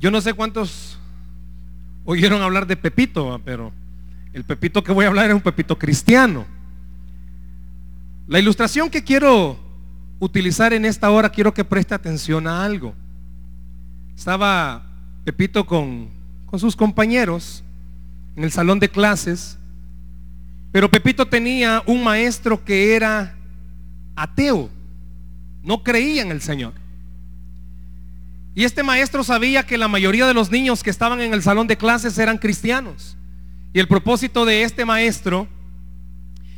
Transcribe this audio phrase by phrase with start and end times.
[0.00, 0.98] Yo no sé cuántos
[2.06, 3.70] oyeron hablar de Pepito, pero
[4.32, 6.46] el Pepito que voy a hablar es un Pepito cristiano.
[8.26, 9.58] La ilustración que quiero
[10.18, 12.94] utilizar en esta hora, quiero que preste atención a algo.
[14.16, 14.86] Estaba
[15.24, 16.08] Pepito con,
[16.46, 17.62] con sus compañeros
[18.36, 19.58] en el salón de clases,
[20.72, 23.34] pero Pepito tenía un maestro que era
[24.16, 24.70] ateo,
[25.62, 26.79] no creía en el Señor.
[28.54, 31.66] Y este maestro sabía que la mayoría de los niños que estaban en el salón
[31.66, 33.16] de clases eran cristianos.
[33.72, 35.46] Y el propósito de este maestro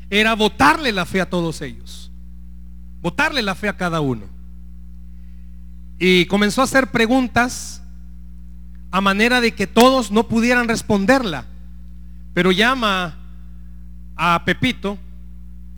[0.08, 2.10] era votarle la fe a todos ellos.
[3.02, 4.26] Votarle la fe a cada uno.
[5.98, 7.82] Y comenzó a hacer preguntas
[8.90, 11.46] a manera de que todos no pudieran responderla.
[12.32, 13.18] Pero llama
[14.16, 14.98] a Pepito,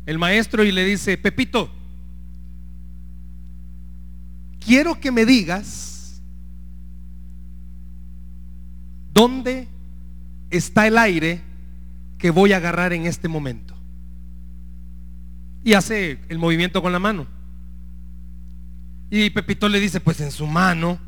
[0.06, 1.70] el maestro, y le dice, Pepito,
[4.60, 5.94] quiero que me digas
[9.15, 9.69] dónde
[10.51, 11.41] está el aire
[12.19, 13.75] que voy a agarrar en este momento.
[15.62, 17.27] Y hace el movimiento con la mano.
[19.09, 20.98] Y Pepito le dice, pues en su mano,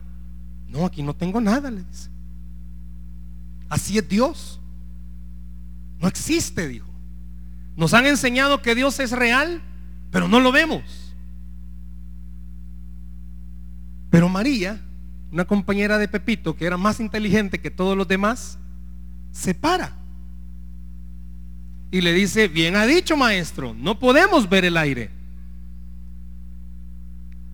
[0.68, 2.08] no, aquí no tengo nada, le dice.
[3.68, 4.60] Así es Dios.
[6.00, 6.86] No existe, dijo.
[7.76, 9.60] Nos han enseñado que Dios es real,
[10.10, 10.82] pero no lo vemos.
[14.10, 14.80] Pero María,
[15.36, 18.56] una compañera de Pepito, que era más inteligente que todos los demás,
[19.32, 19.92] se para.
[21.90, 25.10] Y le dice, bien ha dicho maestro, no podemos ver el aire.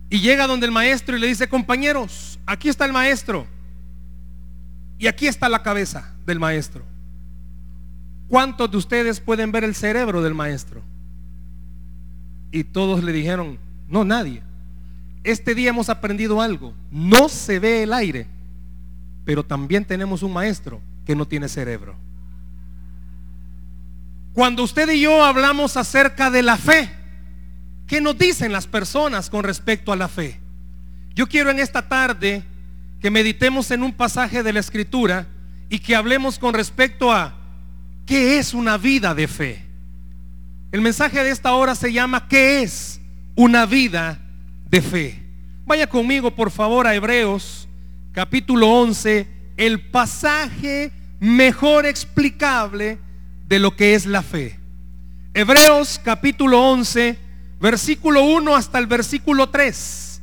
[0.09, 3.47] Y llega donde el maestro y le dice, compañeros, aquí está el maestro.
[4.97, 6.85] Y aquí está la cabeza del maestro.
[8.29, 10.81] ¿Cuántos de ustedes pueden ver el cerebro del maestro?
[12.49, 13.59] Y todos le dijeron,
[13.89, 14.41] no, nadie.
[15.23, 16.73] Este día hemos aprendido algo.
[16.91, 18.27] No se ve el aire,
[19.25, 21.95] pero también tenemos un maestro que no tiene cerebro.
[24.33, 26.91] Cuando usted y yo hablamos acerca de la fe,
[27.87, 30.39] ¿qué nos dicen las personas con respecto a la fe?
[31.13, 32.43] Yo quiero en esta tarde
[32.99, 35.27] que meditemos en un pasaje de la escritura
[35.69, 37.35] y que hablemos con respecto a
[38.05, 39.65] qué es una vida de fe.
[40.71, 42.99] El mensaje de esta hora se llama ¿qué es
[43.35, 44.22] una vida de
[44.81, 45.19] fe?
[45.65, 47.67] Vaya conmigo por favor a Hebreos
[48.11, 52.99] capítulo 11 el pasaje mejor explicable
[53.47, 54.59] de lo que es la fe.
[55.33, 57.17] Hebreos capítulo 11,
[57.59, 60.21] versículo 1 hasta el versículo 3.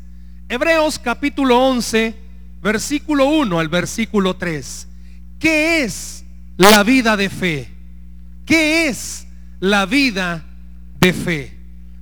[0.48, 2.14] Hebreos capítulo 11,
[2.62, 4.88] versículo 1 al versículo 3.
[5.38, 6.24] ¿Qué es
[6.56, 7.68] la vida de fe?
[8.44, 9.26] ¿Qué es
[9.58, 10.44] la vida
[11.00, 11.59] de fe?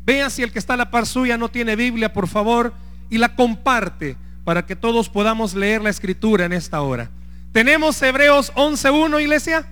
[0.09, 2.73] Vea si el que está a la par suya no tiene Biblia, por favor,
[3.11, 7.11] y la comparte para que todos podamos leer la escritura en esta hora.
[7.53, 9.67] ¿Tenemos Hebreos 11.1, iglesia?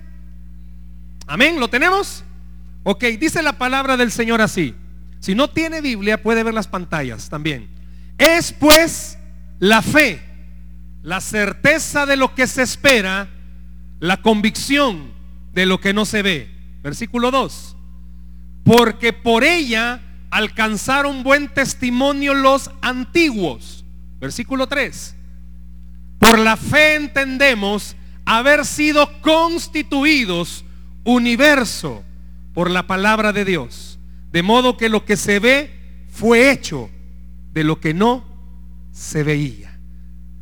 [1.25, 2.23] Amén, ¿lo tenemos?
[2.83, 4.75] Ok, dice la palabra del Señor así.
[5.21, 7.67] Si no tiene Biblia, puede ver las pantallas también.
[8.19, 9.17] Es pues
[9.57, 10.21] la fe,
[11.01, 13.27] la certeza de lo que se espera,
[13.99, 15.13] la convicción
[15.51, 16.51] de lo que no se ve.
[16.83, 17.75] Versículo 2.
[18.63, 23.85] Porque por ella alcanzaron buen testimonio los antiguos.
[24.19, 25.15] Versículo 3.
[26.19, 27.95] Por la fe entendemos
[28.25, 30.65] haber sido constituidos
[31.03, 32.03] universo
[32.53, 33.99] por la palabra de Dios.
[34.31, 36.89] De modo que lo que se ve fue hecho
[37.53, 38.25] de lo que no
[38.91, 39.79] se veía.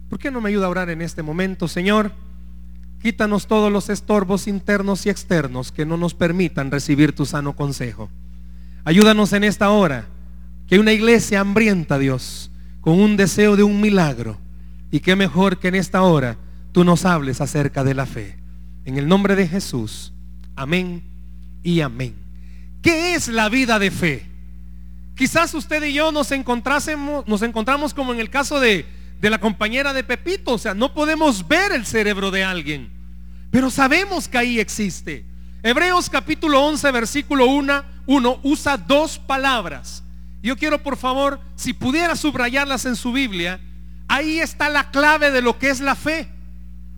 [0.09, 2.11] ¿Por qué no me ayuda a orar en este momento, Señor?
[3.01, 8.09] Quítanos todos los estorbos internos y externos que no nos permitan recibir tu sano consejo.
[8.85, 10.07] Ayúdanos en esta hora,
[10.67, 12.51] que una iglesia hambrienta, Dios,
[12.81, 14.37] con un deseo de un milagro.
[14.91, 16.37] Y qué mejor que en esta hora
[16.71, 18.37] tú nos hables acerca de la fe.
[18.85, 20.13] En el nombre de Jesús.
[20.55, 21.03] Amén
[21.63, 22.15] y amén.
[22.83, 24.27] ¿Qué es la vida de fe?
[25.15, 28.85] Quizás usted y yo nos encontrásemos, nos encontramos como en el caso de,
[29.19, 30.53] de la compañera de Pepito.
[30.53, 32.91] O sea, no podemos ver el cerebro de alguien.
[33.49, 35.25] Pero sabemos que ahí existe.
[35.65, 40.05] Hebreos capítulo 11, versículo 1, 1 usa dos palabras
[40.45, 43.59] yo quiero, por favor, si pudiera subrayarlas en su Biblia,
[44.07, 46.29] ahí está la clave de lo que es la fe.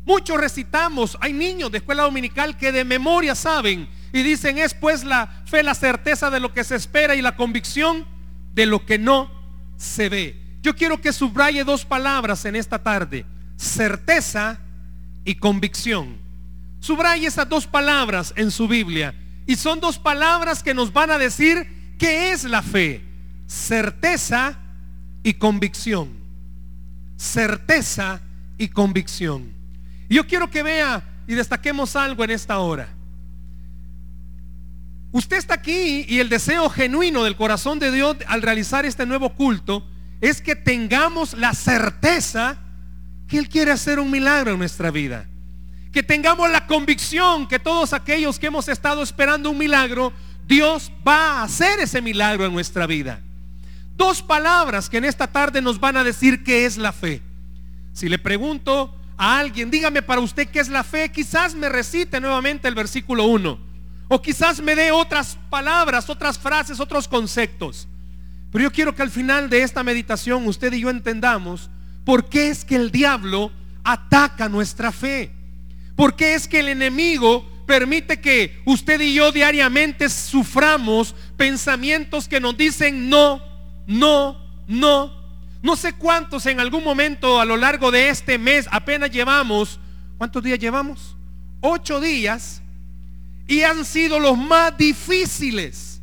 [0.06, 5.06] Muchos recitamos, hay niños de escuela dominical que de memoria saben y dicen, es pues
[5.06, 8.06] la fe, la certeza de lo que se espera y la convicción
[8.54, 9.32] de lo que no
[9.78, 10.38] se ve.
[10.62, 13.26] Yo quiero que subraye dos palabras en esta tarde,
[13.56, 14.60] certeza
[15.24, 16.27] y convicción.
[16.88, 19.14] Subraye esas dos palabras en su Biblia
[19.46, 21.68] y son dos palabras que nos van a decir
[22.00, 23.04] qué es la fe
[23.46, 24.58] certeza
[25.22, 26.14] y convicción.
[27.18, 28.22] Certeza
[28.58, 29.52] y convicción.
[30.08, 32.88] Y yo quiero que vea y destaquemos algo en esta hora.
[35.12, 39.34] Usted está aquí y el deseo genuino del corazón de Dios al realizar este nuevo
[39.34, 39.86] culto
[40.22, 42.58] es que tengamos la certeza
[43.28, 45.28] que Él quiere hacer un milagro en nuestra vida.
[45.92, 50.14] Que tengamos la convicción que todos aquellos que hemos estado esperando un milagro,
[50.46, 53.22] Dios va a hacer ese milagro en nuestra vida.
[53.96, 57.22] Dos palabras que en esta tarde nos van a decir qué es la fe.
[57.94, 62.22] Si le pregunto a alguien, dígame para usted qué es la fe, quizás me recite
[62.22, 63.60] nuevamente el versículo 1.
[64.10, 67.88] O quizás me dé otras palabras, otras frases, otros conceptos.
[68.52, 71.70] Pero yo quiero que al final de esta meditación usted y yo entendamos
[72.06, 73.52] por qué es que el diablo
[73.84, 75.32] ataca nuestra fe.
[75.98, 82.40] ¿Por qué es que el enemigo permite que usted y yo diariamente suframos pensamientos que
[82.40, 83.42] nos dicen no,
[83.88, 85.12] no, no?
[85.64, 89.80] No sé cuántos en algún momento a lo largo de este mes apenas llevamos,
[90.20, 91.18] ¿cuántos días llevamos?
[91.62, 92.62] Ocho días
[93.48, 96.00] y han sido los más difíciles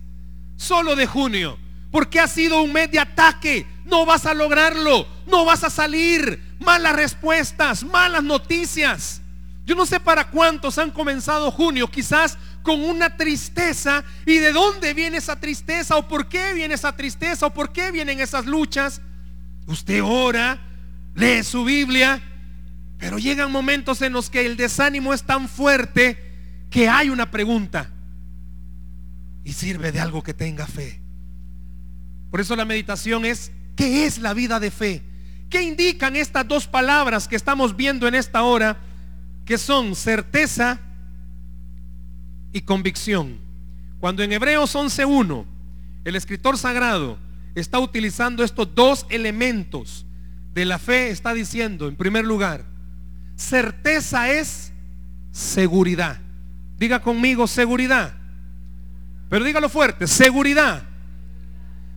[0.56, 1.56] solo de junio,
[1.93, 3.64] porque ha sido un mes de ataque.
[3.85, 6.56] No vas a lograrlo, no vas a salir.
[6.58, 9.20] Malas respuestas, malas noticias.
[9.64, 14.05] Yo no sé para cuántos han comenzado junio, quizás con una tristeza.
[14.26, 15.96] ¿Y de dónde viene esa tristeza?
[15.96, 17.46] ¿O por qué viene esa tristeza?
[17.46, 19.00] ¿O por qué vienen esas luchas?
[19.66, 20.61] Usted ora,
[21.14, 22.22] lee su Biblia,
[22.99, 26.19] pero llegan momentos en los que el desánimo es tan fuerte
[26.70, 27.90] que hay una pregunta
[29.44, 31.00] y sirve de algo que tenga fe.
[32.31, 35.02] Por eso la meditación es, ¿qué es la vida de fe?
[35.49, 38.78] ¿Qué indican estas dos palabras que estamos viendo en esta hora,
[39.44, 40.81] que son certeza
[42.52, 43.38] y convicción?
[44.00, 45.44] Cuando en Hebreos 11.1
[46.05, 47.19] el escritor sagrado
[47.55, 50.06] está utilizando estos dos elementos
[50.52, 52.64] de la fe, está diciendo, en primer lugar,
[53.37, 54.73] certeza es
[55.32, 56.20] seguridad.
[56.79, 58.14] Diga conmigo seguridad.
[59.29, 60.82] Pero dígalo fuerte, seguridad.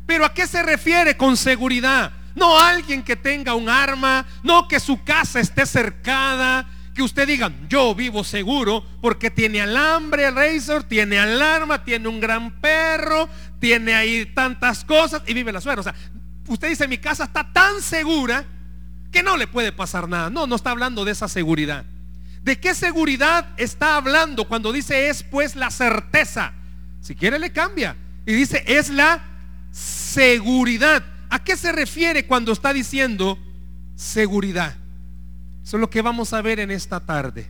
[0.05, 2.11] Pero ¿a qué se refiere con seguridad?
[2.35, 6.67] No alguien que tenga un arma, no que su casa esté cercada,
[6.97, 12.59] que usted diga, yo vivo seguro porque tiene alambre, razor, tiene alarma, tiene un gran
[12.59, 13.29] perro,
[13.59, 15.81] tiene ahí tantas cosas y vive la suegra.
[15.81, 15.93] O sea,
[16.47, 18.43] usted dice, mi casa está tan segura
[19.11, 20.31] que no le puede pasar nada.
[20.31, 21.85] No, no está hablando de esa seguridad.
[22.41, 26.53] ¿De qué seguridad está hablando cuando dice es pues la certeza?
[27.01, 27.95] Si quiere le cambia.
[28.25, 29.23] Y dice es la
[29.71, 31.03] seguridad.
[31.29, 33.37] ¿A qué se refiere cuando está diciendo
[33.95, 34.75] seguridad?
[35.67, 37.45] Eso es lo que vamos a ver en esta tarde.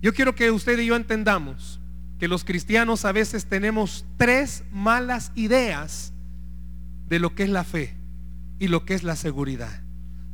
[0.00, 1.78] Yo quiero que usted y yo entendamos
[2.18, 6.14] que los cristianos a veces tenemos tres malas ideas
[7.06, 7.94] de lo que es la fe
[8.58, 9.82] y lo que es la seguridad.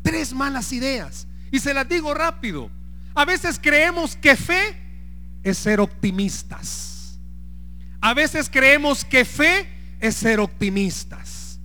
[0.02, 1.26] Tres malas ideas.
[1.50, 2.70] Y se las digo rápido.
[3.16, 4.76] A veces creemos que fe
[5.42, 7.18] es ser optimistas.
[8.00, 9.68] A veces creemos que fe
[9.98, 11.58] es ser optimistas.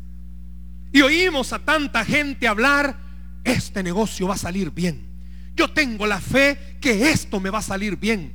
[0.91, 3.05] Y oímos a tanta gente hablar,
[3.51, 5.05] este negocio va a salir bien.
[5.55, 8.33] Yo tengo la fe que esto me va a salir bien.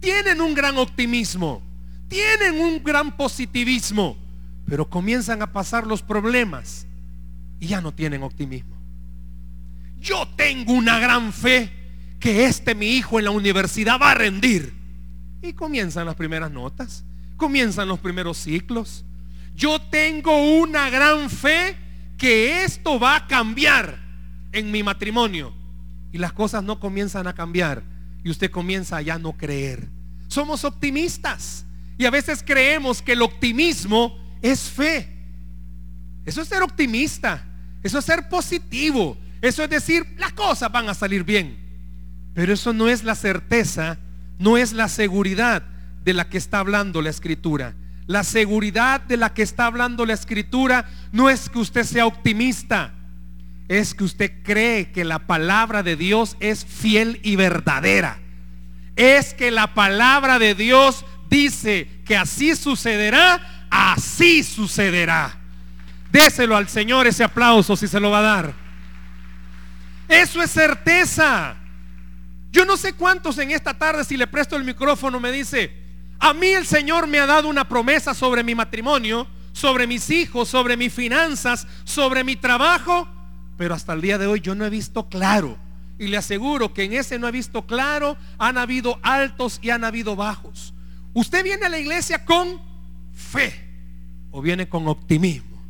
[0.00, 1.62] Tienen un gran optimismo,
[2.08, 4.16] tienen un gran positivismo,
[4.66, 6.86] pero comienzan a pasar los problemas
[7.60, 8.74] y ya no tienen optimismo
[10.04, 11.72] yo tengo una gran fe
[12.20, 14.74] que este mi hijo en la universidad va a rendir.
[15.42, 17.04] Y comienzan las primeras notas,
[17.36, 19.04] comienzan los primeros ciclos.
[19.56, 21.76] Yo tengo una gran fe
[22.18, 23.98] que esto va a cambiar
[24.54, 25.52] en mi matrimonio.
[26.12, 27.82] Y las cosas no comienzan a cambiar
[28.22, 29.88] y usted comienza a ya no creer.
[30.28, 31.66] Somos optimistas
[31.98, 35.08] y a veces creemos que el optimismo es fe.
[36.24, 37.44] Eso es ser optimista,
[37.82, 41.58] eso es ser positivo, eso es decir, las cosas van a salir bien.
[42.32, 43.98] Pero eso no es la certeza,
[44.38, 45.62] no es la seguridad
[46.02, 47.74] de la que está hablando la escritura.
[48.06, 52.92] La seguridad de la que está hablando la escritura no es que usted sea optimista,
[53.68, 58.18] es que usted cree que la palabra de Dios es fiel y verdadera.
[58.96, 65.40] Es que la palabra de Dios dice que así sucederá, así sucederá.
[66.12, 68.54] Déselo al Señor ese aplauso si se lo va a dar.
[70.08, 71.56] Eso es certeza.
[72.52, 75.72] Yo no sé cuántos en esta tarde, si le presto el micrófono, me dice,
[76.20, 80.48] a mí el Señor me ha dado una promesa sobre mi matrimonio, sobre mis hijos,
[80.48, 83.08] sobre mis finanzas, sobre mi trabajo,
[83.56, 85.58] pero hasta el día de hoy yo no he visto claro.
[85.98, 89.84] Y le aseguro que en ese no he visto claro, han habido altos y han
[89.84, 90.74] habido bajos.
[91.12, 92.60] Usted viene a la iglesia con
[93.12, 93.68] fe
[94.30, 95.62] o viene con optimismo.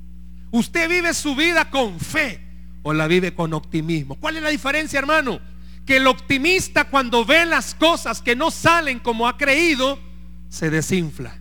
[0.50, 2.40] Usted vive su vida con fe
[2.82, 4.14] o la vive con optimismo.
[4.14, 5.40] ¿Cuál es la diferencia, hermano?
[5.84, 9.98] que el optimista cuando ve las cosas que no salen como ha creído,
[10.48, 11.38] se desinfla.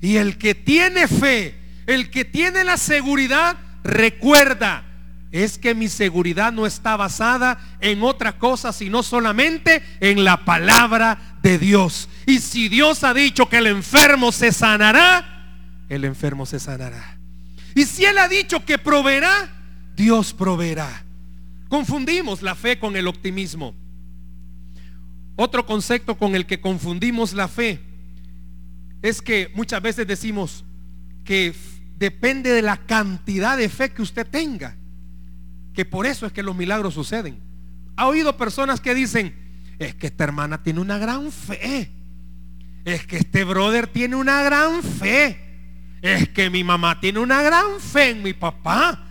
[0.00, 1.54] Y el que tiene fe,
[1.86, 4.84] el que tiene la seguridad, recuerda,
[5.32, 11.38] es que mi seguridad no está basada en otra cosa, sino solamente en la palabra
[11.42, 12.10] de Dios.
[12.26, 17.18] Y si Dios ha dicho que el enfermo se sanará, el enfermo se sanará.
[17.74, 19.50] Y si Él ha dicho que proveerá,
[19.96, 21.02] Dios proveerá.
[21.70, 23.74] Confundimos la fe con el optimismo.
[25.36, 27.80] Otro concepto con el que confundimos la fe
[29.00, 30.62] es que muchas veces decimos
[31.24, 31.54] que
[31.96, 34.76] depende de la cantidad de fe que usted tenga
[35.74, 37.38] que por eso es que los milagros suceden.
[37.96, 39.34] Ha oído personas que dicen,
[39.78, 41.90] es que esta hermana tiene una gran fe.
[42.84, 45.38] Es que este brother tiene una gran fe.
[46.02, 49.06] Es que mi mamá tiene una gran fe en mi papá.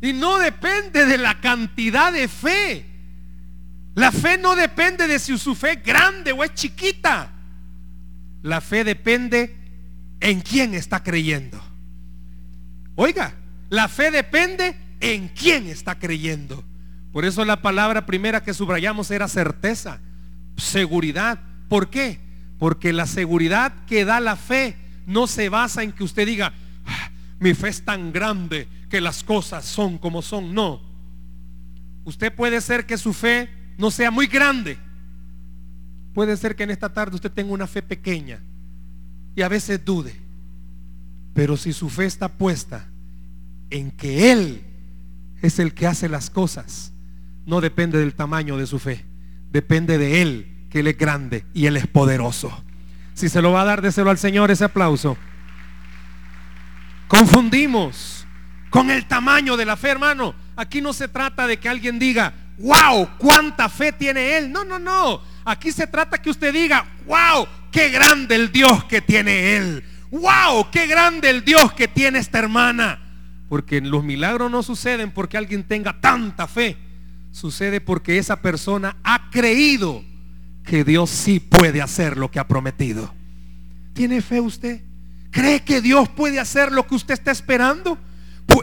[0.00, 2.86] Y no depende de la cantidad de fe.
[3.94, 7.32] La fe no depende de si su fe es grande o es chiquita.
[8.42, 9.56] La fe depende
[10.20, 11.62] en quién está creyendo.
[12.94, 13.34] Oiga,
[13.70, 16.64] la fe depende en quién está creyendo.
[17.12, 20.00] Por eso la palabra primera que subrayamos era certeza,
[20.56, 21.40] seguridad.
[21.68, 22.20] ¿Por qué?
[22.58, 24.76] Porque la seguridad que da la fe
[25.06, 26.52] no se basa en que usted diga,
[26.84, 30.54] ah, mi fe es tan grande que las cosas son como son.
[30.54, 30.80] No.
[32.04, 33.48] Usted puede ser que su fe
[33.78, 34.78] no sea muy grande.
[36.14, 38.40] Puede ser que en esta tarde usted tenga una fe pequeña
[39.34, 40.14] y a veces dude.
[41.34, 42.88] Pero si su fe está puesta
[43.68, 44.64] en que Él
[45.42, 46.92] es el que hace las cosas.
[47.44, 49.04] No depende del tamaño de su fe.
[49.50, 52.64] Depende de Él, que Él es grande y Él es poderoso.
[53.14, 55.16] Si se lo va a dar, déselo al Señor ese aplauso.
[57.08, 58.26] Confundimos
[58.68, 60.34] con el tamaño de la fe, hermano.
[60.56, 64.50] Aquí no se trata de que alguien diga, wow, cuánta fe tiene Él.
[64.50, 65.22] No, no, no.
[65.44, 69.84] Aquí se trata que usted diga, wow, qué grande el Dios que tiene Él.
[70.10, 73.05] Wow, qué grande el Dios que tiene esta hermana.
[73.48, 76.76] Porque los milagros no suceden porque alguien tenga tanta fe.
[77.30, 80.02] Sucede porque esa persona ha creído
[80.64, 83.14] que Dios sí puede hacer lo que ha prometido.
[83.92, 84.82] ¿Tiene fe usted?
[85.30, 87.98] ¿Cree que Dios puede hacer lo que usted está esperando?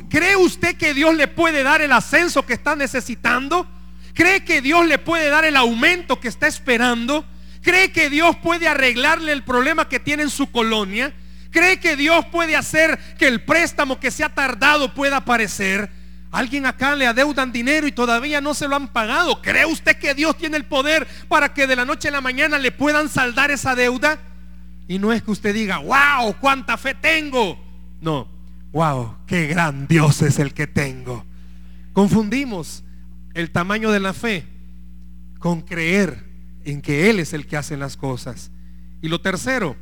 [0.10, 3.68] ¿Cree usted que Dios le puede dar el ascenso que está necesitando?
[4.14, 7.26] ¿Cree que Dios le puede dar el aumento que está esperando?
[7.62, 11.14] ¿Cree que Dios puede arreglarle el problema que tiene en su colonia?
[11.54, 15.88] ¿Cree que Dios puede hacer que el préstamo que se ha tardado pueda aparecer?
[16.32, 19.40] Alguien acá le adeudan dinero y todavía no se lo han pagado.
[19.40, 22.58] ¿Cree usted que Dios tiene el poder para que de la noche a la mañana
[22.58, 24.18] le puedan saldar esa deuda?
[24.88, 27.64] Y no es que usted diga, wow, cuánta fe tengo.
[28.02, 28.28] No,
[28.72, 31.24] wow, qué gran Dios es el que tengo.
[31.94, 32.84] Confundimos
[33.36, 34.48] el tamaño de la fe
[35.38, 36.26] con creer
[36.66, 38.50] en que Él es el que hace las cosas.
[39.04, 39.76] Y lo tercero,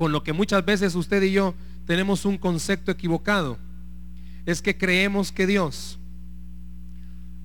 [0.00, 1.54] con lo que muchas veces usted y yo
[1.84, 3.58] tenemos un concepto equivocado,
[4.46, 5.98] es que creemos que Dios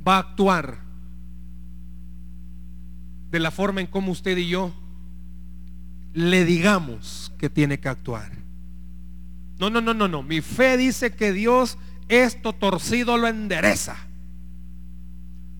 [0.07, 0.79] va a actuar
[3.29, 4.74] de la forma en como usted y yo
[6.13, 8.31] le digamos que tiene que actuar.
[9.59, 10.24] No, no, no, no, no.
[10.24, 13.97] Mi fe dice que Dios esto torcido lo endereza.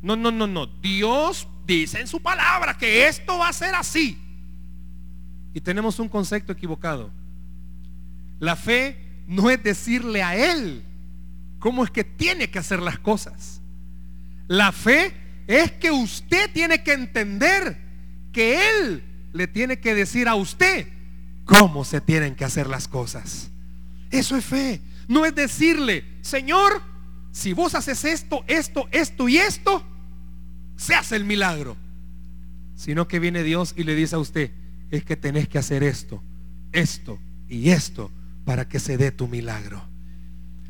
[0.02, 0.68] No, no, no, no.
[0.68, 4.25] Dios dice en su palabra que esto va a ser así.
[5.56, 7.10] Y tenemos un concepto equivocado.
[8.40, 10.84] La fe no es decirle a Él
[11.60, 13.62] cómo es que tiene que hacer las cosas.
[14.50, 15.14] La fe
[15.48, 17.80] es que usted tiene que entender
[18.34, 20.90] que Él le tiene que decir a usted
[21.46, 23.50] cómo se tienen que hacer las cosas.
[24.12, 24.82] Eso es fe.
[25.08, 26.82] No es decirle, Señor,
[27.32, 29.86] si vos haces esto, esto, esto y esto,
[30.76, 31.78] se hace el milagro.
[32.76, 34.52] Sino que viene Dios y le dice a usted,
[34.96, 36.24] es que tenés que hacer esto,
[36.72, 38.12] esto y esto
[38.46, 39.82] para que se dé tu milagro.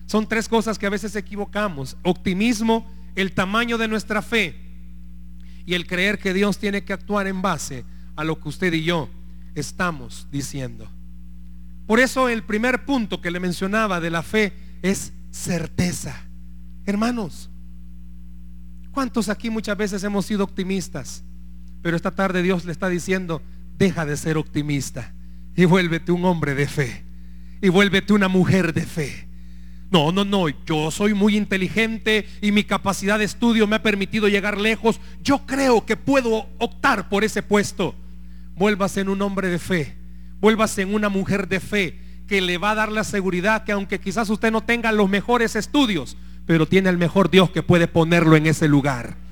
[0.05, 1.97] Son tres cosas que a veces equivocamos.
[2.03, 4.55] Optimismo, el tamaño de nuestra fe
[5.65, 8.83] y el creer que Dios tiene que actuar en base a lo que usted y
[8.83, 9.09] yo
[9.55, 10.89] estamos diciendo.
[11.87, 16.15] Por eso el primer punto que le mencionaba de la fe es certeza.
[16.85, 17.49] Hermanos,
[18.91, 21.23] ¿cuántos aquí muchas veces hemos sido optimistas?
[21.81, 23.41] Pero esta tarde Dios le está diciendo,
[23.77, 25.13] deja de ser optimista
[25.55, 27.03] y vuélvete un hombre de fe.
[27.61, 29.27] Y vuélvete una mujer de fe.
[29.91, 34.27] No, no, no, yo soy muy inteligente y mi capacidad de estudio me ha permitido
[34.27, 34.99] llegar lejos.
[35.23, 37.95] Yo creo que puedo optar por ese puesto.
[38.55, 39.95] Vuélvase en un hombre de fe.
[40.41, 43.99] Vuélvase en una mujer de fe que le va a dar la seguridad que aunque
[43.99, 48.35] quizás usted no tenga los mejores estudios, pero tiene el mejor Dios que puede ponerlo
[48.35, 49.24] en ese lugar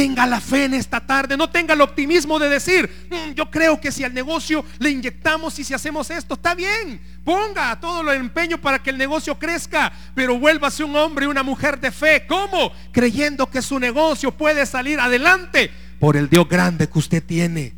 [0.00, 3.78] Tenga la fe en esta tarde, no tenga el optimismo de decir, "Mm, yo creo
[3.78, 6.98] que si al negocio le inyectamos y si hacemos esto, está bien.
[7.22, 11.42] Ponga todo el empeño para que el negocio crezca, pero vuélvase un hombre y una
[11.42, 12.24] mujer de fe.
[12.26, 12.72] ¿Cómo?
[12.92, 17.74] Creyendo que su negocio puede salir adelante por el Dios grande que usted tiene.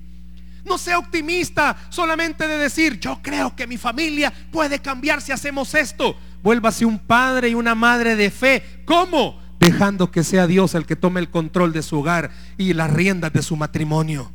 [0.64, 5.74] No sea optimista solamente de decir, yo creo que mi familia puede cambiar si hacemos
[5.74, 6.16] esto.
[6.40, 8.62] Vuélvase un padre y una madre de fe.
[8.84, 9.41] ¿Cómo?
[9.62, 13.32] Dejando que sea Dios el que tome el control de su hogar y las riendas
[13.32, 14.32] de su matrimonio.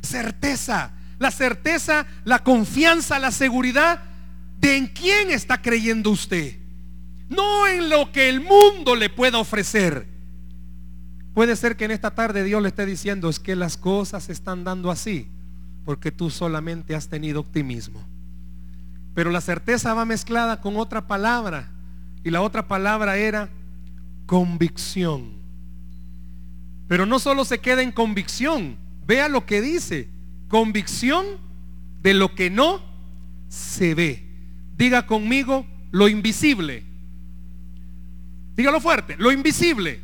[0.00, 0.92] Certeza.
[1.18, 4.00] La certeza, la confianza, la seguridad
[4.58, 6.56] de en quién está creyendo usted.
[7.28, 10.06] No en lo que el mundo le pueda ofrecer.
[11.34, 14.32] Puede ser que en esta tarde Dios le esté diciendo es que las cosas se
[14.32, 15.28] están dando así
[15.84, 18.02] porque tú solamente has tenido optimismo.
[19.14, 21.68] Pero la certeza va mezclada con otra palabra
[22.24, 23.50] y la otra palabra era
[24.26, 25.32] convicción.
[26.88, 30.08] Pero no solo se queda en convicción, vea lo que dice,
[30.48, 31.24] convicción
[32.02, 32.80] de lo que no
[33.48, 34.22] se ve.
[34.76, 36.84] Diga conmigo lo invisible.
[38.56, 40.00] Dígalo fuerte, lo invisible.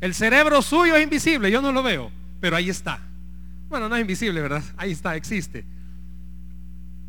[0.00, 2.10] El cerebro suyo es invisible, yo no lo veo,
[2.40, 3.00] pero ahí está.
[3.68, 4.62] Bueno, no es invisible, ¿verdad?
[4.76, 5.64] Ahí está, existe.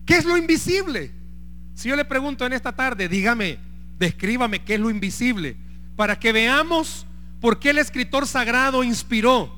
[0.05, 1.11] ¿Qué es lo invisible?
[1.75, 3.59] Si yo le pregunto en esta tarde, dígame,
[3.99, 5.57] descríbame qué es lo invisible,
[5.97, 7.05] para que veamos
[7.41, 9.53] por qué el escritor sagrado inspiró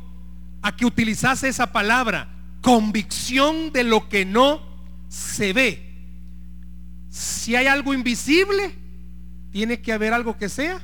[0.64, 2.30] a que utilizase esa palabra,
[2.62, 4.62] convicción de lo que no
[5.10, 5.86] se ve.
[7.10, 8.74] Si hay algo invisible,
[9.52, 10.80] tiene que haber algo que sea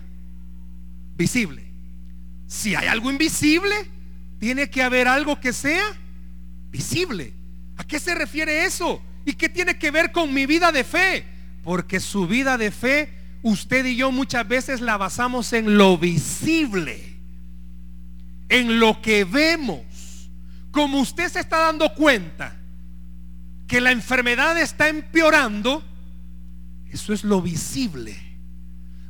[1.15, 1.63] visible.
[2.47, 3.75] Si hay algo invisible,
[4.39, 5.85] tiene que haber algo que sea
[6.69, 7.33] visible.
[7.77, 9.01] ¿A qué se refiere eso?
[9.25, 11.25] ¿Y qué tiene que ver con mi vida de fe?
[11.63, 17.15] Porque su vida de fe, usted y yo muchas veces la basamos en lo visible,
[18.49, 19.83] en lo que vemos.
[20.71, 22.59] Como usted se está dando cuenta
[23.67, 25.83] que la enfermedad está empeorando,
[26.89, 28.17] eso es lo visible.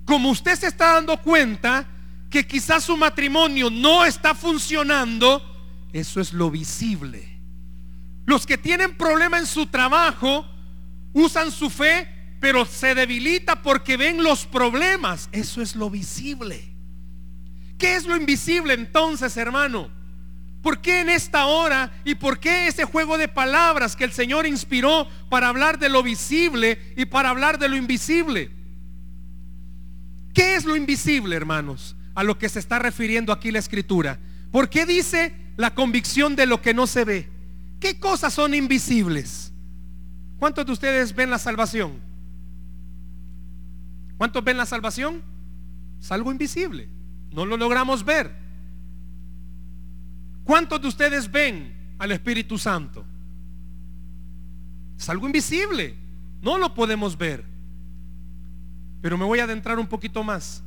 [0.04, 1.88] Como usted se está dando cuenta
[2.30, 5.42] que quizás su matrimonio no está funcionando,
[5.94, 7.40] eso es lo visible.
[8.26, 10.46] Los que tienen problema en su trabajo
[11.14, 12.15] usan su fe,
[12.46, 15.30] pero se debilita porque ven los problemas.
[15.32, 16.76] Eso es lo visible.
[17.80, 19.90] ¿Qué es lo invisible entonces, hermano?
[20.62, 24.46] ¿Por qué en esta hora y por qué ese juego de palabras que el Señor
[24.46, 28.52] inspiró para hablar de lo visible y para hablar de lo invisible?
[30.32, 31.96] ¿Qué es lo invisible, hermanos?
[32.14, 34.20] A lo que se está refiriendo aquí la escritura.
[34.52, 37.28] ¿Por qué dice la convicción de lo que no se ve?
[37.80, 39.52] ¿Qué cosas son invisibles?
[40.38, 42.05] ¿Cuántos de ustedes ven la salvación?
[44.18, 45.22] ¿Cuántos ven la salvación?
[46.00, 46.90] Es algo invisible.
[47.32, 48.36] No lo logramos ver.
[50.44, 53.06] ¿Cuántos de ustedes ven al Espíritu Santo?
[54.98, 55.96] Es algo invisible.
[56.42, 57.44] No lo podemos ver.
[59.02, 60.64] Pero me voy a adentrar un poquito más.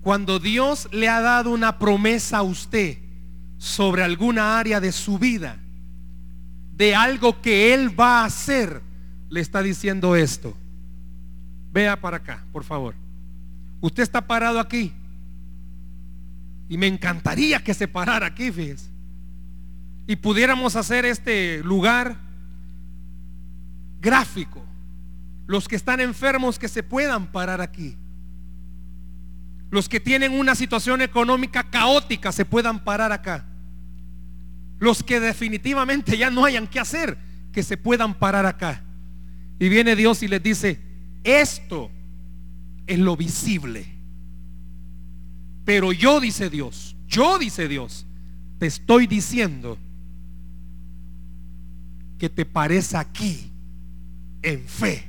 [0.00, 2.98] Cuando Dios le ha dado una promesa a usted,
[3.60, 5.58] sobre alguna área de su vida,
[6.74, 8.80] de algo que Él va a hacer,
[9.28, 10.56] le está diciendo esto.
[11.72, 12.94] Vea para acá, por favor.
[13.80, 14.92] Usted está parado aquí.
[16.68, 18.90] Y me encantaría que se parara aquí, fíjese.
[20.06, 22.16] Y pudiéramos hacer este lugar
[24.00, 24.64] gráfico.
[25.46, 27.96] Los que están enfermos que se puedan parar aquí.
[29.70, 33.46] Los que tienen una situación económica caótica se puedan parar acá.
[34.78, 37.18] Los que definitivamente ya no hayan que hacer,
[37.52, 38.82] que se puedan parar acá.
[39.58, 40.89] Y viene Dios y les dice,
[41.24, 41.90] esto
[42.86, 43.86] es lo visible.
[45.64, 48.06] Pero yo, dice Dios, yo, dice Dios,
[48.58, 49.78] te estoy diciendo
[52.18, 53.50] que te parece aquí,
[54.42, 55.08] en fe,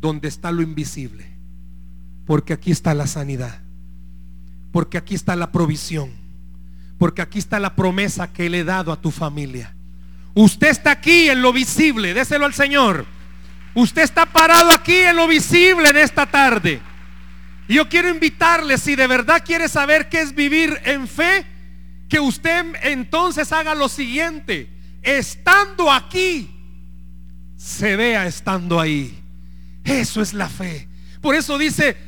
[0.00, 1.26] donde está lo invisible.
[2.24, 3.62] Porque aquí está la sanidad.
[4.72, 6.26] Porque aquí está la provisión
[6.98, 9.74] porque aquí está la promesa que le he dado a tu familia.
[10.34, 13.06] Usted está aquí en lo visible, déselo al Señor.
[13.76, 16.80] Usted está parado aquí en lo visible en esta tarde.
[17.68, 21.44] Y yo quiero invitarle, si de verdad quiere saber qué es vivir en fe,
[22.08, 24.70] que usted entonces haga lo siguiente.
[25.02, 26.50] Estando aquí,
[27.58, 29.22] se vea estando ahí.
[29.84, 30.88] Eso es la fe.
[31.20, 31.98] Por eso dice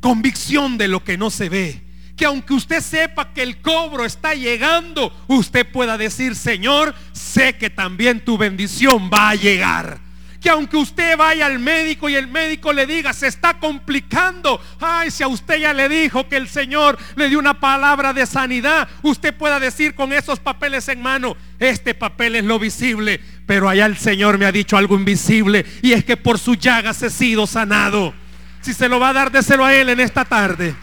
[0.00, 1.82] convicción de lo que no se ve
[2.14, 7.68] que aunque usted sepa que el cobro está llegando, usted pueda decir, Señor, sé que
[7.68, 10.05] también tu bendición va a llegar.
[10.40, 14.60] Que aunque usted vaya al médico y el médico le diga, se está complicando.
[14.80, 18.26] Ay, si a usted ya le dijo que el Señor le dio una palabra de
[18.26, 23.20] sanidad, usted pueda decir con esos papeles en mano, este papel es lo visible.
[23.46, 27.02] Pero allá el Señor me ha dicho algo invisible y es que por su llagas
[27.02, 28.14] he sido sanado.
[28.60, 30.74] Si se lo va a dar, déselo a Él en esta tarde.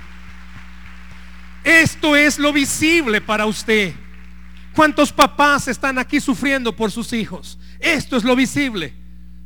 [1.64, 3.94] Esto es lo visible para usted.
[4.74, 7.60] ¿Cuántos papás están aquí sufriendo por sus hijos?
[7.80, 8.94] Esto es lo visible.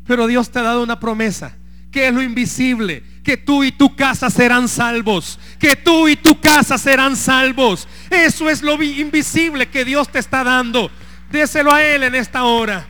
[0.07, 1.55] Pero Dios te ha dado una promesa,
[1.91, 6.39] que es lo invisible, que tú y tu casa serán salvos, que tú y tu
[6.39, 7.87] casa serán salvos.
[8.09, 10.89] Eso es lo invisible que Dios te está dando.
[11.29, 12.87] Déselo a Él en esta hora.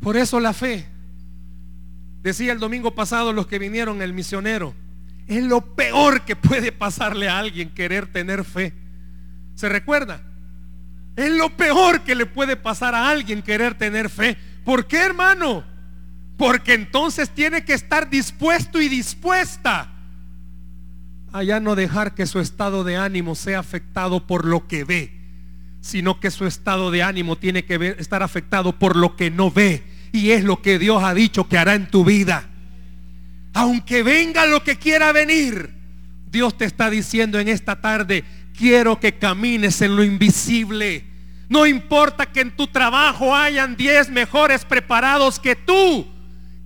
[0.00, 0.86] Por eso la fe.
[2.22, 4.74] Decía el domingo pasado los que vinieron, el misionero,
[5.26, 8.74] es lo peor que puede pasarle a alguien querer tener fe.
[9.54, 10.22] ¿Se recuerda?
[11.16, 14.36] Es lo peor que le puede pasar a alguien querer tener fe.
[14.64, 15.64] ¿Por qué, hermano?
[16.36, 19.92] Porque entonces tiene que estar dispuesto y dispuesta
[21.32, 25.12] a ya no dejar que su estado de ánimo sea afectado por lo que ve,
[25.80, 29.84] sino que su estado de ánimo tiene que estar afectado por lo que no ve.
[30.12, 32.48] Y es lo que Dios ha dicho que hará en tu vida.
[33.52, 35.74] Aunque venga lo que quiera venir,
[36.30, 38.24] Dios te está diciendo en esta tarde,
[38.56, 41.09] quiero que camines en lo invisible.
[41.50, 46.06] No importa que en tu trabajo hayan 10 mejores preparados que tú.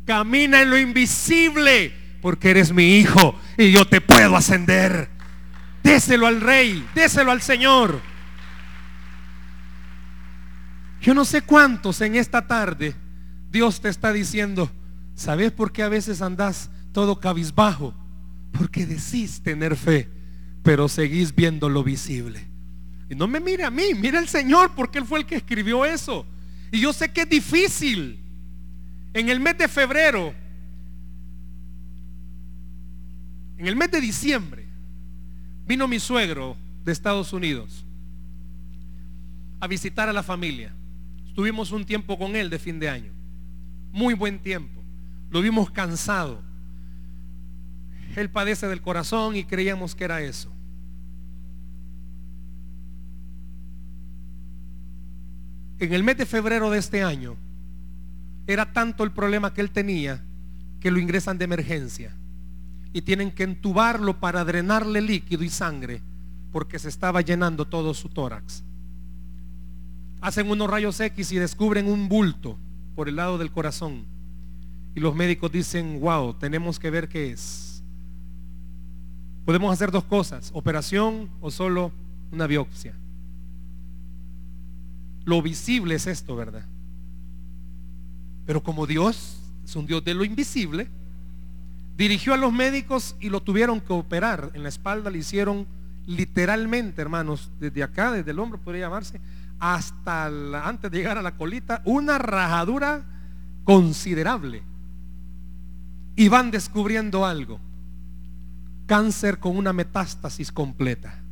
[0.04, 5.08] Camina en lo invisible porque eres mi hijo y yo te puedo ascender.
[5.82, 8.00] Déselo al rey, déselo al Señor.
[11.00, 12.94] Yo no sé cuántos en esta tarde
[13.50, 14.70] Dios te está diciendo,
[15.14, 17.94] ¿sabes por qué a veces andas todo cabizbajo?
[18.52, 20.14] Porque decís tener fe
[20.64, 22.53] pero seguís viendo lo visible.
[23.08, 25.84] Y no me mire a mí, mire al Señor, porque Él fue el que escribió
[25.84, 26.26] eso.
[26.72, 28.18] Y yo sé que es difícil.
[29.12, 30.34] En el mes de febrero,
[33.56, 34.66] en el mes de diciembre,
[35.66, 37.84] vino mi suegro de Estados Unidos
[39.60, 40.72] a visitar a la familia.
[41.28, 43.12] Estuvimos un tiempo con él de fin de año.
[43.92, 44.82] Muy buen tiempo.
[45.30, 46.42] Lo vimos cansado.
[48.16, 50.53] Él padece del corazón y creíamos que era eso.
[55.78, 57.36] En el mes de febrero de este año,
[58.46, 60.22] era tanto el problema que él tenía
[60.80, 62.14] que lo ingresan de emergencia
[62.92, 66.02] y tienen que entubarlo para drenarle líquido y sangre
[66.52, 68.62] porque se estaba llenando todo su tórax.
[70.20, 72.56] Hacen unos rayos X y descubren un bulto
[72.94, 74.04] por el lado del corazón.
[74.94, 77.82] Y los médicos dicen, wow, tenemos que ver qué es.
[79.44, 81.90] Podemos hacer dos cosas, operación o solo
[82.30, 82.94] una biopsia.
[85.24, 86.66] Lo visible es esto, ¿verdad?
[88.46, 90.88] Pero como Dios es un Dios de lo invisible,
[91.96, 94.50] dirigió a los médicos y lo tuvieron que operar.
[94.54, 95.66] En la espalda le hicieron
[96.06, 99.20] literalmente, hermanos, desde acá, desde el hombro podría llamarse,
[99.58, 100.26] hasta
[100.66, 103.04] antes de llegar a la colita, una rajadura
[103.64, 104.62] considerable.
[106.16, 107.58] Y van descubriendo algo.
[108.86, 111.22] Cáncer con una metástasis completa.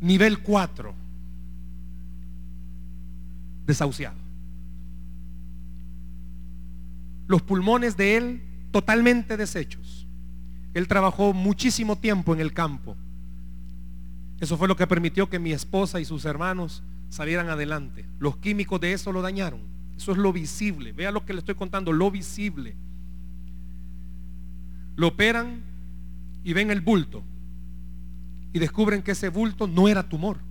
[0.00, 1.07] Nivel 4
[3.68, 4.16] desahuciado.
[7.28, 10.08] Los pulmones de él totalmente deshechos.
[10.74, 12.96] Él trabajó muchísimo tiempo en el campo.
[14.40, 18.06] Eso fue lo que permitió que mi esposa y sus hermanos salieran adelante.
[18.18, 19.60] Los químicos de eso lo dañaron.
[19.96, 20.92] Eso es lo visible.
[20.92, 22.74] Vea lo que le estoy contando, lo visible.
[24.96, 25.62] Lo operan
[26.42, 27.22] y ven el bulto.
[28.54, 30.47] Y descubren que ese bulto no era tumor.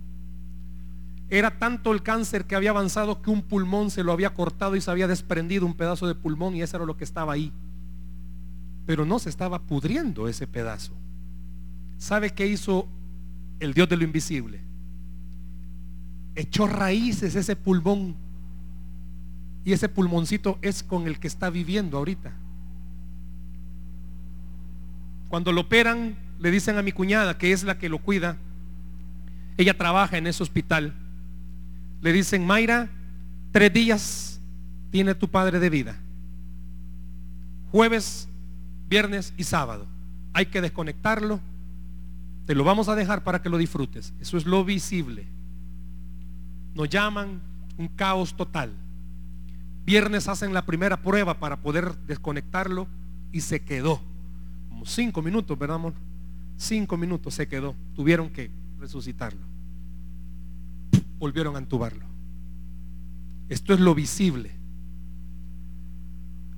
[1.30, 4.80] Era tanto el cáncer que había avanzado que un pulmón se lo había cortado y
[4.80, 7.52] se había desprendido un pedazo de pulmón y eso era lo que estaba ahí.
[8.86, 10.94] Pero no se estaba pudriendo ese pedazo.
[11.98, 12.88] ¿Sabe qué hizo
[13.60, 14.62] el Dios de lo invisible?
[16.34, 18.16] Echó raíces ese pulmón.
[19.64, 22.32] Y ese pulmoncito es con el que está viviendo ahorita.
[25.28, 28.38] Cuando lo operan, le dicen a mi cuñada, que es la que lo cuida,
[29.58, 30.94] ella trabaja en ese hospital
[32.00, 32.88] le dicen, Mayra,
[33.50, 34.40] tres días
[34.90, 35.96] tiene tu padre de vida.
[37.70, 38.28] Jueves,
[38.88, 39.86] viernes y sábado.
[40.32, 41.40] Hay que desconectarlo.
[42.46, 44.14] Te lo vamos a dejar para que lo disfrutes.
[44.20, 45.26] Eso es lo visible.
[46.74, 47.42] Nos llaman
[47.76, 48.72] un caos total.
[49.84, 52.86] Viernes hacen la primera prueba para poder desconectarlo
[53.32, 54.00] y se quedó.
[54.68, 55.94] Como cinco minutos, ¿verdad, amor?
[56.56, 57.74] Cinco minutos se quedó.
[57.94, 59.47] Tuvieron que resucitarlo
[61.18, 62.04] volvieron a entubarlo.
[63.48, 64.52] Esto es lo visible.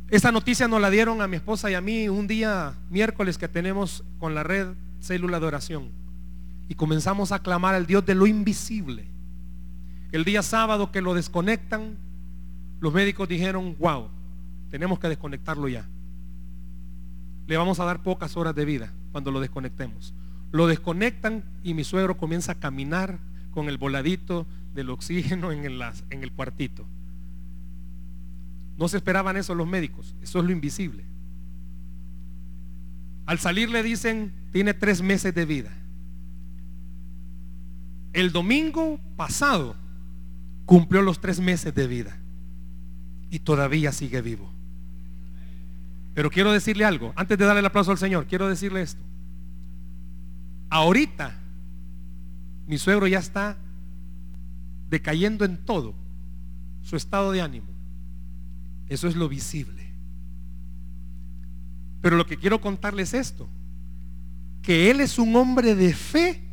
[0.09, 3.47] Esa noticia nos la dieron a mi esposa y a mí un día miércoles que
[3.47, 4.69] tenemos con la red
[5.01, 5.91] célula de oración.
[6.69, 9.07] Y comenzamos a clamar al Dios de lo invisible.
[10.11, 11.97] El día sábado que lo desconectan,
[12.81, 14.09] los médicos dijeron, wow,
[14.69, 15.89] tenemos que desconectarlo ya.
[17.47, 20.15] Le vamos a dar pocas horas de vida cuando lo desconectemos.
[20.51, 23.19] Lo desconectan y mi suegro comienza a caminar
[23.51, 26.87] con el voladito del oxígeno en el, cuartito.
[28.79, 31.05] No se esperaban eso los médicos, eso es lo invisible.
[33.27, 35.71] Al salir le dicen, tiene tres meses de vida.
[38.13, 39.77] El domingo pasado
[40.65, 42.17] cumplió los tres meses de vida
[43.31, 44.51] y todavía sigue vivo.
[46.15, 49.03] Pero quiero decirle algo, antes de darle el aplauso al Señor, quiero decirle esto.
[50.69, 51.40] Ahorita
[52.71, 53.57] mi suegro ya está
[54.89, 55.93] decayendo en todo
[56.83, 57.67] su estado de ánimo.
[58.89, 59.93] Eso es lo visible.
[62.01, 63.49] Pero lo que quiero contarles es esto,
[64.63, 66.45] que él es un hombre de fe,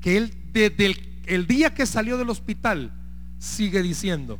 [0.00, 2.92] que él desde el, día que salió del hospital
[3.38, 4.38] sigue diciendo,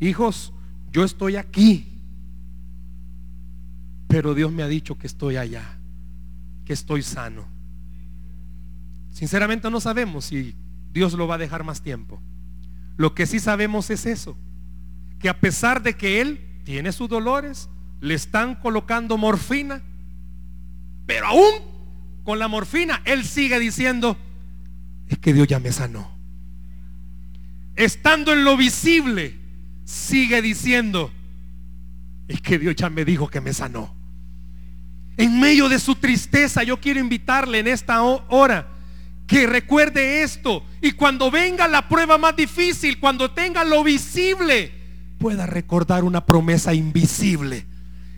[0.00, 0.52] hijos,
[0.90, 1.86] yo estoy aquí,
[4.08, 5.78] pero Dios me ha dicho que estoy allá,
[6.64, 7.57] que estoy sano.
[9.18, 10.54] Sinceramente no sabemos si
[10.92, 12.22] Dios lo va a dejar más tiempo.
[12.96, 14.38] Lo que sí sabemos es eso,
[15.18, 17.68] que a pesar de que él tiene sus dolores,
[18.00, 19.82] le están colocando morfina,
[21.04, 21.50] pero aún
[22.22, 24.16] con la morfina, él sigue diciendo,
[25.08, 26.08] es que Dios ya me sanó.
[27.74, 29.36] Estando en lo visible,
[29.82, 31.10] sigue diciendo,
[32.28, 33.92] es que Dios ya me dijo que me sanó.
[35.16, 38.77] En medio de su tristeza, yo quiero invitarle en esta hora
[39.28, 44.72] que recuerde esto y cuando venga la prueba más difícil, cuando tenga lo visible,
[45.18, 47.66] pueda recordar una promesa invisible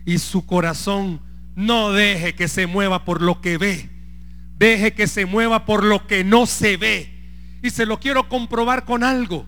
[0.05, 1.19] y su corazón
[1.53, 3.89] no deje que se mueva por lo que ve.
[4.57, 7.09] Deje que se mueva por lo que no se ve.
[7.61, 9.45] Y se lo quiero comprobar con algo.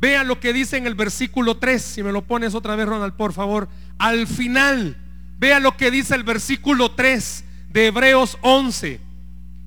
[0.00, 1.82] Vea lo que dice en el versículo 3.
[1.82, 3.68] Si me lo pones otra vez, Ronald, por favor.
[3.98, 4.96] Al final,
[5.38, 9.00] vea lo que dice el versículo 3 de Hebreos 11.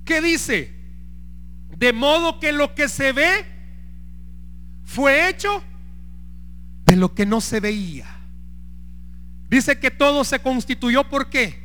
[0.04, 0.81] ¿Qué dice?
[1.82, 3.44] De modo que lo que se ve
[4.84, 5.64] fue hecho
[6.84, 8.20] de lo que no se veía.
[9.48, 11.60] Dice que todo se constituyó por qué?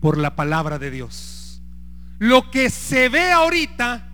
[0.00, 1.62] Por la palabra de Dios.
[2.18, 4.10] Lo que se ve ahorita